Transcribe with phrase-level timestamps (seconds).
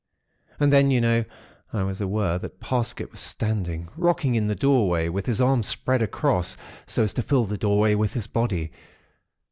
[0.59, 1.23] And then, you know,
[1.71, 6.01] I was aware that Parsket was standing rocking in the doorway, with his arms spread
[6.01, 8.71] across, so as to fill the doorway with his body.